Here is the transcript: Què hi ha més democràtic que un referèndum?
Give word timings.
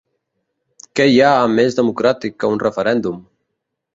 Què 0.99 1.05
hi 1.09 1.19
ha 1.25 1.33
més 1.59 1.77
democràtic 1.81 2.39
que 2.43 2.51
un 2.53 2.63
referèndum? 2.65 3.21